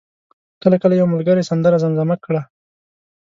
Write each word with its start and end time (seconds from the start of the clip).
کله 0.61 0.75
کله 0.83 0.93
یو 0.95 1.07
ملګری 1.13 1.43
سندره 1.49 1.77
زمزمه 1.83 2.15
کړه. 2.25 2.41